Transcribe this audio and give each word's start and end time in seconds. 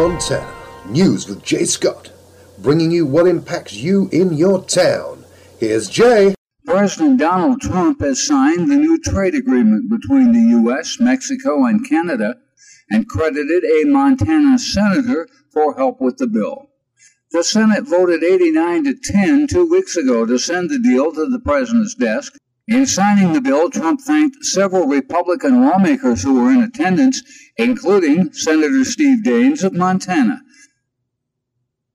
Montana. 0.00 0.50
News 0.86 1.28
with 1.28 1.44
Jay 1.44 1.66
Scott, 1.66 2.10
bringing 2.60 2.90
you 2.90 3.04
what 3.04 3.26
impacts 3.26 3.74
you 3.74 4.08
in 4.10 4.32
your 4.32 4.64
town. 4.64 5.26
Here's 5.58 5.90
Jay. 5.90 6.34
President 6.64 7.18
Donald 7.18 7.60
Trump 7.60 8.00
has 8.00 8.26
signed 8.26 8.70
the 8.70 8.76
new 8.76 8.98
trade 8.98 9.34
agreement 9.34 9.90
between 9.90 10.32
the 10.32 10.40
U.S., 10.62 10.98
Mexico, 11.00 11.66
and 11.66 11.86
Canada 11.86 12.36
and 12.90 13.10
credited 13.10 13.62
a 13.62 13.84
Montana 13.84 14.58
senator 14.58 15.28
for 15.52 15.76
help 15.76 16.00
with 16.00 16.16
the 16.16 16.26
bill. 16.26 16.70
The 17.32 17.44
Senate 17.44 17.84
voted 17.84 18.24
89 18.24 18.84
to 18.84 18.94
10 18.94 19.48
two 19.48 19.68
weeks 19.68 19.98
ago 19.98 20.24
to 20.24 20.38
send 20.38 20.70
the 20.70 20.78
deal 20.78 21.12
to 21.12 21.28
the 21.28 21.40
president's 21.40 21.94
desk. 21.94 22.38
In 22.70 22.86
signing 22.86 23.32
the 23.32 23.40
bill, 23.40 23.68
Trump 23.68 24.00
thanked 24.00 24.44
several 24.44 24.86
Republican 24.86 25.66
lawmakers 25.66 26.22
who 26.22 26.40
were 26.40 26.52
in 26.52 26.62
attendance, 26.62 27.20
including 27.56 28.32
Senator 28.32 28.84
Steve 28.84 29.24
Daines 29.24 29.64
of 29.64 29.72
Montana. 29.72 30.40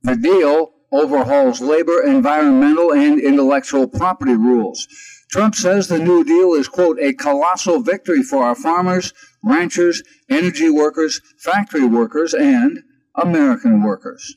The 0.03 0.17
deal 0.17 0.73
overhauls 0.91 1.61
labor, 1.61 2.03
environmental, 2.03 2.91
and 2.91 3.21
intellectual 3.21 3.87
property 3.87 4.35
rules. 4.35 4.85
Trump 5.31 5.55
says 5.55 5.87
the 5.87 5.97
New 5.97 6.25
Deal 6.25 6.53
is, 6.53 6.67
quote, 6.67 6.99
a 6.99 7.13
colossal 7.13 7.79
victory 7.79 8.21
for 8.21 8.43
our 8.43 8.55
farmers, 8.55 9.13
ranchers, 9.45 10.03
energy 10.29 10.69
workers, 10.69 11.21
factory 11.39 11.85
workers, 11.85 12.33
and 12.33 12.83
American 13.15 13.81
workers. 13.81 14.35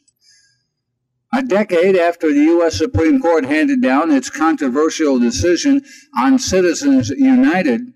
A 1.34 1.42
decade 1.42 1.96
after 1.96 2.32
the 2.32 2.44
U.S. 2.44 2.76
Supreme 2.76 3.20
Court 3.20 3.44
handed 3.44 3.82
down 3.82 4.10
its 4.10 4.30
controversial 4.30 5.18
decision 5.18 5.82
on 6.16 6.38
Citizens 6.38 7.10
United, 7.10 7.92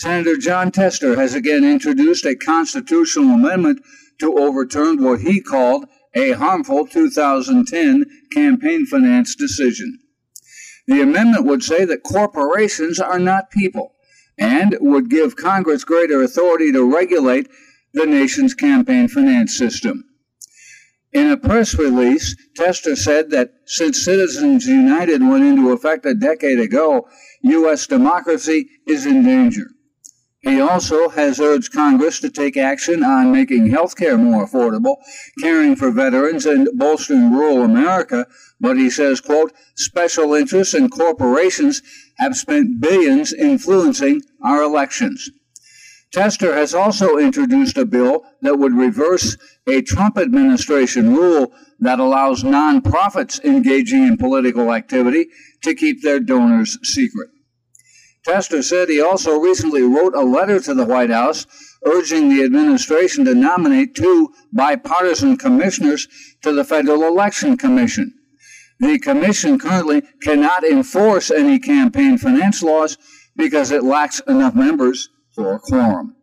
Senator 0.00 0.38
Jon 0.38 0.72
Tester 0.72 1.14
has 1.16 1.34
again 1.34 1.62
introduced 1.62 2.24
a 2.24 2.34
constitutional 2.34 3.34
amendment 3.34 3.82
to 4.18 4.38
overturn 4.38 5.04
what 5.04 5.20
he 5.20 5.42
called 5.42 5.84
a 6.14 6.32
harmful 6.32 6.86
2010 6.86 8.06
campaign 8.32 8.86
finance 8.86 9.34
decision. 9.34 9.98
The 10.86 11.02
amendment 11.02 11.44
would 11.44 11.62
say 11.62 11.84
that 11.84 12.02
corporations 12.02 12.98
are 12.98 13.18
not 13.18 13.50
people 13.50 13.92
and 14.38 14.74
would 14.80 15.10
give 15.10 15.36
Congress 15.36 15.84
greater 15.84 16.22
authority 16.22 16.72
to 16.72 16.82
regulate 16.82 17.48
the 17.92 18.06
nation's 18.06 18.54
campaign 18.54 19.06
finance 19.06 19.54
system. 19.54 20.09
In 21.12 21.28
a 21.28 21.36
press 21.36 21.74
release, 21.74 22.36
Tester 22.54 22.94
said 22.94 23.30
that 23.30 23.52
since 23.66 24.04
Citizens 24.04 24.66
United 24.66 25.20
went 25.20 25.44
into 25.44 25.72
effect 25.72 26.06
a 26.06 26.14
decade 26.14 26.60
ago, 26.60 27.08
U.S. 27.42 27.86
democracy 27.88 28.68
is 28.86 29.06
in 29.06 29.24
danger. 29.24 29.70
He 30.42 30.60
also 30.60 31.10
has 31.10 31.38
urged 31.40 31.72
Congress 31.72 32.20
to 32.20 32.30
take 32.30 32.56
action 32.56 33.04
on 33.04 33.32
making 33.32 33.70
health 33.70 33.96
care 33.96 34.16
more 34.16 34.46
affordable, 34.46 34.96
caring 35.40 35.76
for 35.76 35.90
veterans, 35.90 36.46
and 36.46 36.68
bolstering 36.74 37.32
rural 37.32 37.62
America. 37.62 38.26
But 38.58 38.78
he 38.78 38.88
says, 38.88 39.20
quote, 39.20 39.52
special 39.76 40.32
interests 40.32 40.74
and 40.74 40.90
corporations 40.90 41.82
have 42.18 42.36
spent 42.36 42.80
billions 42.80 43.34
influencing 43.34 44.22
our 44.42 44.62
elections. 44.62 45.28
Tester 46.12 46.54
has 46.54 46.74
also 46.74 47.18
introduced 47.18 47.78
a 47.78 47.84
bill 47.84 48.24
that 48.42 48.58
would 48.58 48.74
reverse 48.74 49.36
a 49.68 49.80
Trump 49.82 50.18
administration 50.18 51.14
rule 51.14 51.52
that 51.78 52.00
allows 52.00 52.42
nonprofits 52.42 53.42
engaging 53.44 54.04
in 54.04 54.16
political 54.16 54.72
activity 54.72 55.28
to 55.62 55.74
keep 55.74 56.02
their 56.02 56.18
donors 56.18 56.78
secret. 56.82 57.30
Tester 58.24 58.62
said 58.62 58.88
he 58.88 59.00
also 59.00 59.38
recently 59.38 59.82
wrote 59.82 60.14
a 60.14 60.20
letter 60.20 60.58
to 60.60 60.74
the 60.74 60.84
White 60.84 61.10
House 61.10 61.46
urging 61.86 62.28
the 62.28 62.42
administration 62.42 63.24
to 63.24 63.34
nominate 63.34 63.94
two 63.94 64.34
bipartisan 64.52 65.36
commissioners 65.36 66.08
to 66.42 66.52
the 66.52 66.64
Federal 66.64 67.04
Election 67.04 67.56
Commission. 67.56 68.12
The 68.80 68.98
commission 68.98 69.58
currently 69.58 70.02
cannot 70.22 70.64
enforce 70.64 71.30
any 71.30 71.58
campaign 71.58 72.18
finance 72.18 72.62
laws 72.62 72.98
because 73.36 73.70
it 73.70 73.84
lacks 73.84 74.20
enough 74.26 74.54
members 74.54 75.08
for 75.40 75.54
a 75.54 75.58
quorum. 75.58 76.14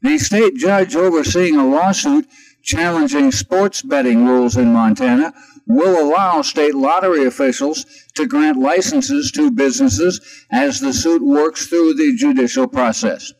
The 0.00 0.16
state 0.16 0.56
judge 0.56 0.96
overseeing 0.96 1.56
a 1.56 1.66
lawsuit 1.66 2.26
challenging 2.62 3.32
sports 3.32 3.82
betting 3.82 4.26
rules 4.26 4.56
in 4.56 4.72
Montana 4.72 5.34
will 5.66 6.02
allow 6.02 6.40
state 6.40 6.74
lottery 6.74 7.26
officials 7.26 7.84
to 8.14 8.26
grant 8.26 8.58
licenses 8.58 9.30
to 9.32 9.50
businesses 9.50 10.20
as 10.50 10.80
the 10.80 10.94
suit 10.94 11.22
works 11.22 11.66
through 11.66 11.94
the 11.94 12.14
judicial 12.16 12.66
process. 12.66 13.30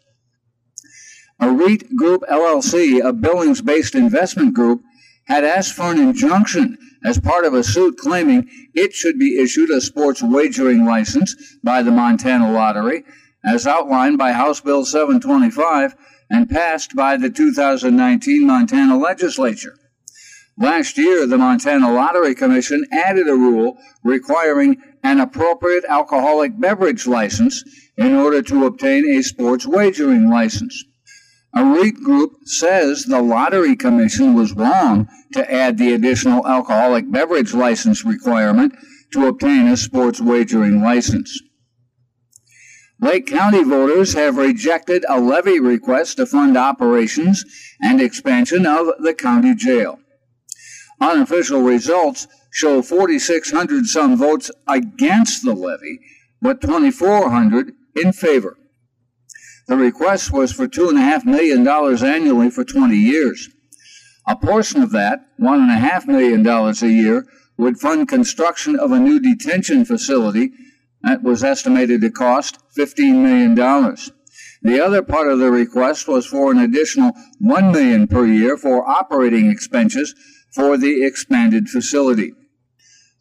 Arete 1.41 1.97
Group 1.97 2.22
LLC, 2.30 3.03
a 3.03 3.14
Billings 3.14 3.62
based 3.62 3.94
investment 3.94 4.53
group, 4.53 4.82
had 5.25 5.44
asked 5.44 5.72
for 5.72 5.91
an 5.91 5.98
injunction 5.98 6.76
as 7.06 7.19
part 7.19 7.47
of 7.47 7.54
a 7.54 7.64
suit 7.64 7.97
claiming 7.97 8.47
it 8.75 8.92
should 8.92 9.19
be 9.19 9.38
issued 9.38 9.70
a 9.70 9.80
sports 9.80 10.22
wagering 10.22 10.84
license 10.84 11.34
by 11.64 11.82
the 11.82 11.91
Montana 11.91 12.53
Lottery, 12.53 13.04
as 13.44 13.66
outlined 13.66 14.18
by 14.18 14.32
House 14.32 14.60
Bill 14.60 14.84
725 14.84 15.94
and 16.30 16.48
passed 16.48 16.94
by 16.94 17.16
the 17.16 17.30
2019 17.30 18.46
Montana 18.46 18.96
legislature. 18.96 19.74
Last 20.58 20.98
year, 20.98 21.26
the 21.26 21.38
Montana 21.38 21.90
Lottery 21.90 22.34
Commission 22.34 22.84
added 22.92 23.28
a 23.28 23.34
rule 23.34 23.78
requiring 24.04 24.76
an 25.02 25.18
appropriate 25.18 25.84
alcoholic 25.88 26.58
beverage 26.60 27.06
license 27.06 27.64
in 27.96 28.14
order 28.14 28.42
to 28.42 28.66
obtain 28.66 29.08
a 29.10 29.22
sports 29.22 29.66
wagering 29.66 30.28
license. 30.28 30.84
Arete 31.56 32.02
Group 32.02 32.32
says 32.44 33.04
the 33.04 33.22
Lottery 33.22 33.74
Commission 33.74 34.34
was 34.34 34.52
wrong 34.52 35.08
to 35.32 35.52
add 35.52 35.78
the 35.78 35.94
additional 35.94 36.46
alcoholic 36.46 37.10
beverage 37.10 37.54
license 37.54 38.04
requirement 38.04 38.74
to 39.12 39.26
obtain 39.26 39.66
a 39.66 39.76
sports 39.76 40.20
wagering 40.20 40.82
license. 40.82 41.40
Lake 43.02 43.26
County 43.26 43.64
voters 43.64 44.12
have 44.12 44.36
rejected 44.36 45.06
a 45.08 45.18
levy 45.18 45.58
request 45.58 46.18
to 46.18 46.26
fund 46.26 46.54
operations 46.54 47.44
and 47.80 47.98
expansion 47.98 48.66
of 48.66 48.88
the 48.98 49.14
county 49.14 49.54
jail. 49.54 49.98
Unofficial 51.00 51.62
results 51.62 52.28
show 52.52 52.82
4,600 52.82 53.86
some 53.86 54.16
votes 54.16 54.50
against 54.68 55.44
the 55.44 55.54
levy, 55.54 55.98
but 56.42 56.60
2,400 56.60 57.72
in 57.96 58.12
favor. 58.12 58.58
The 59.66 59.76
request 59.76 60.30
was 60.30 60.52
for 60.52 60.68
$2.5 60.68 61.24
million 61.24 61.66
annually 61.66 62.50
for 62.50 62.64
20 62.64 62.94
years. 62.94 63.48
A 64.28 64.36
portion 64.36 64.82
of 64.82 64.90
that, 64.92 65.20
$1.5 65.40 66.06
million 66.06 66.46
a 66.46 66.86
year, 66.86 67.26
would 67.56 67.78
fund 67.78 68.08
construction 68.08 68.78
of 68.78 68.92
a 68.92 69.00
new 69.00 69.20
detention 69.20 69.86
facility 69.86 70.52
that 71.02 71.22
was 71.22 71.42
estimated 71.42 72.00
to 72.00 72.10
cost 72.10 72.58
$15 72.76 73.22
million. 73.22 73.54
The 74.62 74.84
other 74.84 75.02
part 75.02 75.28
of 75.28 75.38
the 75.38 75.50
request 75.50 76.06
was 76.06 76.26
for 76.26 76.50
an 76.50 76.58
additional 76.58 77.12
1 77.38 77.72
million 77.72 78.06
per 78.06 78.26
year 78.26 78.56
for 78.56 78.88
operating 78.88 79.50
expenses 79.50 80.14
for 80.52 80.76
the 80.76 81.04
expanded 81.04 81.68
facility. 81.68 82.32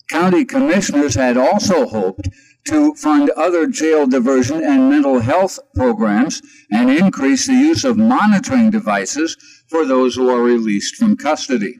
County 0.09 0.43
commissioners 0.43 1.15
had 1.15 1.37
also 1.37 1.87
hoped 1.87 2.29
to 2.65 2.93
fund 2.95 3.29
other 3.31 3.67
jail 3.67 4.05
diversion 4.05 4.63
and 4.63 4.89
mental 4.89 5.19
health 5.19 5.59
programs 5.75 6.41
and 6.71 6.89
increase 6.89 7.47
the 7.47 7.53
use 7.53 7.83
of 7.83 7.97
monitoring 7.97 8.69
devices 8.69 9.37
for 9.69 9.85
those 9.85 10.15
who 10.15 10.29
are 10.29 10.41
released 10.41 10.95
from 10.95 11.15
custody. 11.15 11.75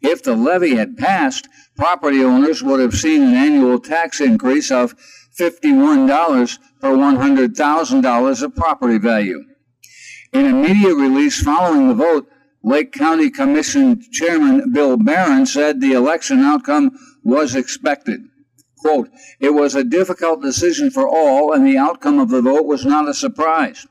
If 0.00 0.22
the 0.22 0.34
levy 0.34 0.74
had 0.76 0.96
passed, 0.96 1.48
property 1.76 2.24
owners 2.24 2.62
would 2.62 2.80
have 2.80 2.94
seen 2.94 3.22
an 3.22 3.34
annual 3.34 3.78
tax 3.78 4.20
increase 4.20 4.70
of 4.70 4.94
$51 5.38 6.58
per 6.80 6.90
$100,000 6.90 8.42
of 8.42 8.54
property 8.56 8.98
value. 8.98 9.44
In 10.32 10.46
a 10.46 10.52
media 10.52 10.94
release 10.94 11.42
following 11.42 11.88
the 11.88 11.94
vote, 11.94 12.28
Lake 12.62 12.92
County 12.92 13.30
Commission 13.30 14.02
Chairman 14.10 14.72
Bill 14.72 14.96
Barron 14.96 15.46
said 15.46 15.80
the 15.80 15.92
election 15.92 16.40
outcome 16.40 16.90
was 17.22 17.54
expected. 17.54 18.20
Quote, 18.78 19.08
it 19.40 19.50
was 19.50 19.74
a 19.74 19.84
difficult 19.84 20.42
decision 20.42 20.90
for 20.90 21.08
all, 21.08 21.52
and 21.52 21.66
the 21.66 21.78
outcome 21.78 22.18
of 22.18 22.28
the 22.28 22.42
vote 22.42 22.66
was 22.66 22.84
not 22.84 23.08
a 23.08 23.14
surprise. 23.14 23.86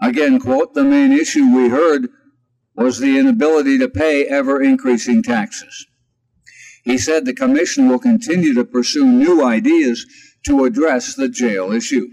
Again, 0.00 0.40
quote, 0.40 0.74
the 0.74 0.84
main 0.84 1.12
issue 1.12 1.54
we 1.54 1.68
heard 1.68 2.08
was 2.74 2.98
the 2.98 3.18
inability 3.18 3.78
to 3.78 3.88
pay 3.88 4.26
ever 4.26 4.60
increasing 4.60 5.22
taxes. 5.22 5.86
He 6.82 6.98
said 6.98 7.24
the 7.24 7.34
commission 7.34 7.88
will 7.88 7.98
continue 7.98 8.54
to 8.54 8.64
pursue 8.64 9.06
new 9.06 9.44
ideas 9.44 10.04
to 10.46 10.64
address 10.64 11.14
the 11.14 11.28
jail 11.28 11.72
issue. 11.72 12.08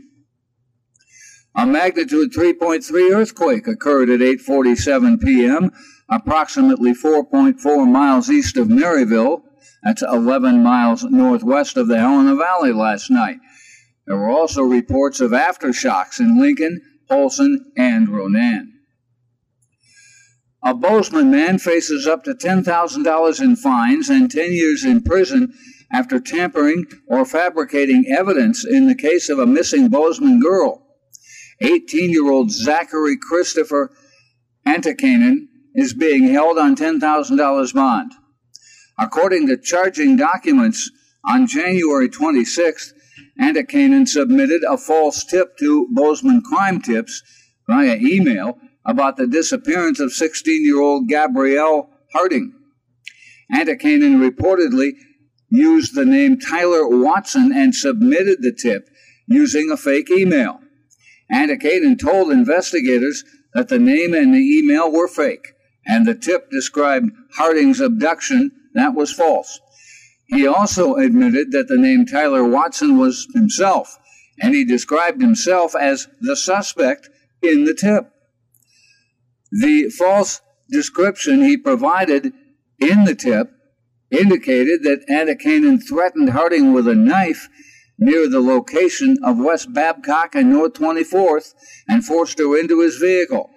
A 1.56 1.66
magnitude 1.66 2.31
3.3 2.31 3.12
earthquake 3.13 3.68
occurred 3.68 4.10
at 4.10 4.19
8:47 4.19 5.19
p.m. 5.21 5.71
approximately 6.10 6.94
4.4 6.94 7.92
miles 7.92 8.30
east 8.30 8.56
of 8.56 8.69
Marysville. 8.69 9.44
That's 9.83 10.04
11 10.04 10.62
miles 10.62 11.04
northwest 11.04 11.75
of 11.75 11.88
the 11.88 12.00
Helena 12.00 12.36
Valley 12.36 12.71
last 12.71 13.10
night. 13.10 13.38
There 14.06 14.18
were 14.18 14.30
also 14.30 14.63
reports 14.63 15.19
of 15.19 15.31
aftershocks 15.31 16.19
in 16.19 16.39
Lincoln, 16.39 16.81
Polson, 17.07 17.71
and 17.75 18.10
Ronan. 18.10 18.78
A 20.63 20.73
Bozeman 20.73 21.31
man 21.31 21.57
faces 21.57 22.06
up 22.06 22.23
to 22.25 22.33
$10,000 22.33 23.41
in 23.41 23.56
fines 23.56 24.09
and 24.09 24.29
10 24.29 24.51
years 24.51 24.83
in 24.83 25.01
prison 25.01 25.53
after 25.91 26.19
tampering 26.19 26.85
or 27.07 27.25
fabricating 27.25 28.06
evidence 28.15 28.65
in 28.65 28.88
the 28.88 28.95
case 28.95 29.29
of 29.29 29.39
a 29.39 29.45
missing 29.45 29.88
Bozeman 29.88 30.39
girl. 30.39 30.85
18 31.61 32.11
year 32.11 32.29
old 32.29 32.51
Zachary 32.51 33.17
Christopher 33.17 33.91
Antikainen 34.67 35.47
is 35.75 35.94
being 35.94 36.23
held 36.25 36.57
on 36.57 36.75
$10,000 36.75 37.73
bond. 37.73 38.11
According 38.97 39.47
to 39.47 39.57
charging 39.57 40.17
documents, 40.17 40.91
on 41.25 41.47
January 41.47 42.09
26th, 42.09 42.94
Antikainen 43.39 44.07
submitted 44.07 44.63
a 44.63 44.77
false 44.77 45.23
tip 45.23 45.57
to 45.57 45.88
Bozeman 45.91 46.41
Crime 46.41 46.81
Tips 46.81 47.21
via 47.67 47.95
email 47.95 48.57
about 48.85 49.17
the 49.17 49.27
disappearance 49.27 49.99
of 49.99 50.11
16 50.11 50.65
year 50.65 50.81
old 50.81 51.07
Gabrielle 51.07 51.89
Harding. 52.13 52.53
Antikainen 53.53 54.19
reportedly 54.19 54.91
used 55.49 55.95
the 55.95 56.05
name 56.05 56.39
Tyler 56.39 56.87
Watson 56.87 57.51
and 57.53 57.73
submitted 57.73 58.41
the 58.41 58.53
tip 58.53 58.89
using 59.27 59.71
a 59.71 59.77
fake 59.77 60.09
email. 60.11 60.59
Antikainen 61.31 61.99
told 61.99 62.31
investigators 62.31 63.23
that 63.53 63.67
the 63.67 63.79
name 63.79 64.13
and 64.13 64.33
the 64.33 64.39
email 64.39 64.91
were 64.91 65.07
fake, 65.07 65.53
and 65.85 66.05
the 66.05 66.15
tip 66.15 66.49
described 66.51 67.11
Harding's 67.35 67.79
abduction 67.79 68.51
that 68.75 68.93
was 68.93 69.11
false. 69.11 69.59
He 70.27 70.45
also 70.45 70.95
admitted 70.95 71.51
that 71.51 71.67
the 71.67 71.77
name 71.77 72.05
Tyler 72.05 72.43
Watson 72.43 72.97
was 72.97 73.27
himself, 73.33 73.97
and 74.39 74.53
he 74.53 74.63
described 74.63 75.21
himself 75.21 75.75
as 75.75 76.07
the 76.21 76.35
suspect 76.35 77.09
in 77.41 77.65
the 77.65 77.73
tip. 77.73 78.11
The 79.51 79.89
false 79.89 80.41
description 80.69 81.41
he 81.41 81.57
provided 81.57 82.33
in 82.79 83.03
the 83.05 83.15
tip 83.15 83.51
indicated 84.11 84.83
that 84.83 85.05
Antikainen 85.09 85.79
threatened 85.79 86.29
Harding 86.29 86.73
with 86.73 86.87
a 86.87 86.95
knife 86.95 87.47
near 87.97 88.29
the 88.29 88.39
location 88.39 89.17
of 89.23 89.37
West 89.37 89.73
Babcock 89.73 90.35
and 90.35 90.49
North 90.49 90.73
24th 90.73 91.53
and 91.87 92.05
forced 92.05 92.39
her 92.39 92.57
into 92.57 92.79
his 92.81 92.97
vehicle. 92.97 93.49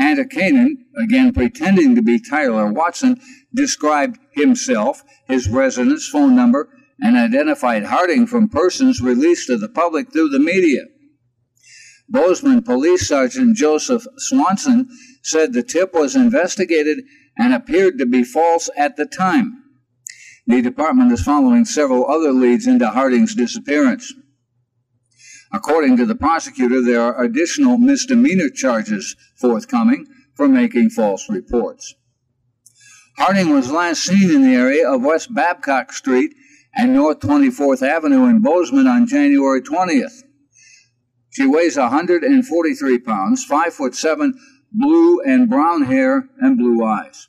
Antikainen, 0.00 0.78
again 1.00 1.32
pretending 1.32 1.94
to 1.94 2.02
be 2.02 2.18
Tyler 2.18 2.72
Watson, 2.72 3.20
described 3.54 4.18
himself, 4.32 5.04
his 5.28 5.48
residence, 5.48 6.08
phone 6.08 6.34
number, 6.34 6.68
and 7.00 7.16
identified 7.16 7.84
Harding 7.84 8.26
from 8.26 8.48
persons 8.48 9.00
released 9.00 9.46
to 9.46 9.56
the 9.56 9.68
public 9.68 10.12
through 10.12 10.30
the 10.30 10.40
media. 10.40 10.82
Bozeman 12.08 12.62
Police 12.62 13.08
Sergeant 13.08 13.56
Joseph 13.56 14.06
Swanson 14.16 14.88
said 15.24 15.52
the 15.52 15.62
tip 15.62 15.94
was 15.94 16.14
investigated 16.14 17.04
and 17.36 17.52
appeared 17.52 17.98
to 17.98 18.06
be 18.06 18.22
false 18.22 18.70
at 18.76 18.96
the 18.96 19.06
time. 19.06 19.62
The 20.46 20.60
department 20.60 21.10
is 21.12 21.22
following 21.22 21.64
several 21.64 22.06
other 22.06 22.30
leads 22.30 22.66
into 22.66 22.88
Harding's 22.88 23.34
disappearance. 23.34 24.12
According 25.52 25.96
to 25.96 26.06
the 26.06 26.14
prosecutor, 26.14 26.82
there 26.82 27.00
are 27.00 27.22
additional 27.22 27.78
misdemeanor 27.78 28.50
charges 28.50 29.16
forthcoming 29.36 30.06
for 30.34 30.48
making 30.48 30.90
false 30.90 31.30
reports. 31.30 31.94
Harding 33.16 33.50
was 33.50 33.70
last 33.70 34.02
seen 34.02 34.34
in 34.34 34.42
the 34.42 34.54
area 34.54 34.90
of 34.90 35.02
West 35.02 35.32
Babcock 35.32 35.92
Street 35.92 36.34
and 36.74 36.92
North 36.92 37.20
24th 37.20 37.86
Avenue 37.86 38.26
in 38.26 38.40
Bozeman 38.40 38.88
on 38.88 39.06
January 39.06 39.62
20th. 39.62 40.24
She 41.30 41.46
weighs 41.46 41.76
143 41.76 42.98
pounds, 42.98 43.44
5 43.44 43.74
foot 43.74 43.94
7, 43.94 44.34
blue 44.74 45.20
and 45.22 45.48
brown 45.48 45.82
hair 45.82 46.28
and 46.40 46.58
blue 46.58 46.84
eyes. 46.84 47.28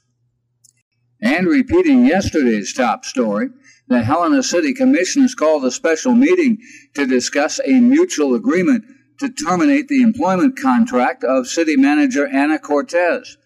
And 1.22 1.48
repeating 1.48 2.06
yesterday's 2.06 2.74
top 2.74 3.06
story, 3.06 3.50
the 3.88 4.02
Helena 4.02 4.44
City 4.44 4.74
Commission 4.74 5.22
has 5.22 5.36
called 5.36 5.64
a 5.64 5.72
special 5.72 6.14
meeting 6.14 6.58
to 6.96 7.06
discuss 7.06 7.60
a 7.66 7.80
mutual 7.80 8.34
agreement 8.34 8.84
to 9.20 9.30
terminate 9.30 9.88
the 9.88 10.02
employment 10.02 10.60
contract 10.60 11.24
of 11.24 11.48
city 11.48 11.78
manager 11.78 12.28
Anna 12.28 12.60
Cortez. 12.60 13.38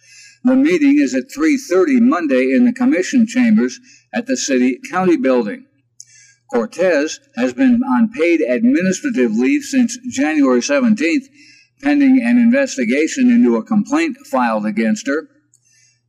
The 0.44 0.56
meeting 0.56 0.98
is 0.98 1.14
at 1.14 1.32
3:30 1.32 2.00
Monday 2.00 2.54
in 2.54 2.66
the 2.66 2.74
commission 2.74 3.28
chambers 3.28 3.80
at 4.14 4.26
the 4.26 4.38
city 4.38 4.80
county 4.90 5.18
building. 5.18 5.66
Cortez 6.52 7.20
has 7.36 7.54
been 7.54 7.82
on 7.84 8.10
paid 8.10 8.42
administrative 8.42 9.34
leave 9.34 9.64
since 9.64 9.98
January 10.10 10.62
17th, 10.62 11.28
pending 11.82 12.22
an 12.22 12.38
investigation 12.38 13.30
into 13.30 13.56
a 13.56 13.64
complaint 13.64 14.18
filed 14.26 14.66
against 14.66 15.08
her. 15.08 15.30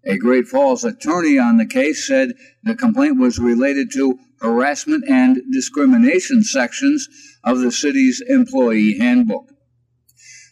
A 0.05 0.17
Great 0.17 0.47
Falls 0.47 0.85
attorney 0.85 1.39
on 1.39 1.59
the 1.59 1.67
case 1.67 2.07
said 2.07 2.33
the 2.63 2.75
complaint 2.75 3.19
was 3.19 3.39
related 3.39 3.93
to 3.93 4.19
harassment 4.41 5.05
and 5.09 5.41
discrimination 5.53 6.43
sections 6.43 7.07
of 7.45 7.61
the 7.61 7.71
city's 7.71 8.23
employee 8.27 8.99
handbook. 8.99 9.51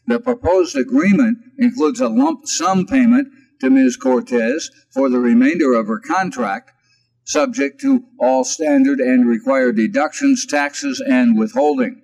The 0.06 0.20
proposed 0.20 0.76
agreement 0.76 1.38
includes 1.59 2.00
a 2.00 2.09
lump 2.09 2.47
sum 2.47 2.87
payment 2.87 3.29
to 3.61 3.70
Ms. 3.70 3.97
Cortez 3.97 4.70
for 4.93 5.09
the 5.09 5.19
remainder 5.19 5.75
of 5.75 5.87
her 5.87 5.99
contract, 5.99 6.70
subject 7.25 7.81
to 7.81 8.05
all 8.19 8.44
standard 8.44 9.00
and 9.00 9.29
required 9.29 9.76
deductions, 9.76 10.47
taxes, 10.47 11.03
and 11.06 11.38
withholding. 11.38 12.03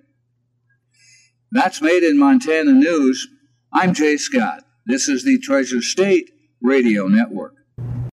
That's 1.55 1.81
made 1.81 2.03
in 2.03 2.19
Montana 2.19 2.73
News. 2.73 3.29
I'm 3.71 3.93
Jay 3.93 4.17
Scott. 4.17 4.65
This 4.85 5.07
is 5.07 5.23
the 5.23 5.39
Treasure 5.39 5.81
State 5.81 6.29
Radio 6.61 7.07
Network. 7.07 7.53